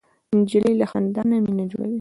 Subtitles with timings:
[0.37, 1.89] نجلۍ له خندا نه مینه جوړوي.